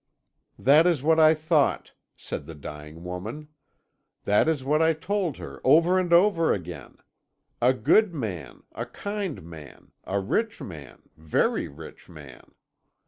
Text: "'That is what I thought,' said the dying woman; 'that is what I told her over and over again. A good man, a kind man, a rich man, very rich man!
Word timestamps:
"'That 0.57 0.87
is 0.87 1.03
what 1.03 1.19
I 1.19 1.35
thought,' 1.35 1.93
said 2.15 2.47
the 2.47 2.55
dying 2.55 3.03
woman; 3.03 3.49
'that 4.23 4.49
is 4.49 4.63
what 4.63 4.81
I 4.81 4.93
told 4.93 5.37
her 5.37 5.61
over 5.63 5.99
and 5.99 6.11
over 6.11 6.51
again. 6.51 6.97
A 7.61 7.75
good 7.75 8.11
man, 8.11 8.63
a 8.71 8.87
kind 8.87 9.43
man, 9.43 9.91
a 10.03 10.19
rich 10.19 10.59
man, 10.59 11.03
very 11.17 11.67
rich 11.67 12.09
man! 12.09 12.51